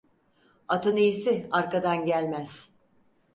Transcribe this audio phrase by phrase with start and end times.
[0.67, 2.69] Atın iyisi arkadan gelmez.